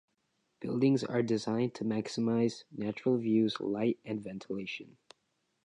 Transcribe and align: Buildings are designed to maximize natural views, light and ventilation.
Buildings 0.61 1.03
are 1.03 1.21
designed 1.21 1.75
to 1.75 1.83
maximize 1.83 2.63
natural 2.71 3.19
views, 3.19 3.59
light 3.59 3.99
and 4.03 4.19
ventilation. 4.19 4.97